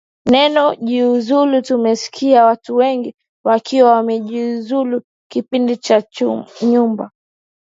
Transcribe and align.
neno 0.25 0.75
kujiuzulu 0.77 1.61
tumesikia 1.61 2.45
watu 2.45 2.75
wengi 2.75 3.15
wakiwa 3.45 3.91
wamejiuzulu 3.91 5.01
kipindi 5.31 5.77
cha 5.77 6.03
nyuma 6.61 7.09